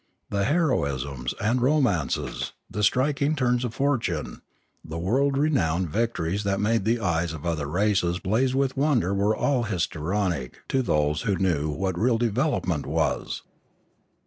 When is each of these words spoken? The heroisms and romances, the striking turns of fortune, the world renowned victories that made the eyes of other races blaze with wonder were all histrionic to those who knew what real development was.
The 0.31 0.45
heroisms 0.45 1.35
and 1.39 1.61
romances, 1.61 2.53
the 2.67 2.81
striking 2.81 3.35
turns 3.35 3.63
of 3.63 3.75
fortune, 3.75 4.41
the 4.83 4.97
world 4.97 5.37
renowned 5.37 5.91
victories 5.91 6.43
that 6.43 6.59
made 6.59 6.85
the 6.85 6.99
eyes 6.99 7.33
of 7.33 7.45
other 7.45 7.67
races 7.67 8.17
blaze 8.17 8.55
with 8.55 8.75
wonder 8.75 9.13
were 9.13 9.35
all 9.35 9.61
histrionic 9.65 10.67
to 10.69 10.81
those 10.81 11.21
who 11.21 11.35
knew 11.35 11.69
what 11.69 11.99
real 11.99 12.17
development 12.17 12.87
was. 12.87 13.43